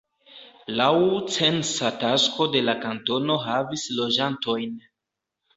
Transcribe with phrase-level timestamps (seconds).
[0.79, 0.87] Laŭ
[1.35, 4.79] censa takso de la kantono havis loĝantojn.